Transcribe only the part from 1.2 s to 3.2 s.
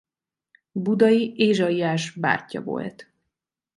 Ézsaiás bátyja volt.